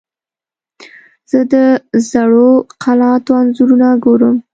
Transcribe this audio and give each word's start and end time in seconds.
زه 1.31 1.39
د 1.51 1.55
زړو 2.09 2.49
قلعاتو 2.83 3.31
انځورونه 3.41 3.87
ګورم. 4.03 4.35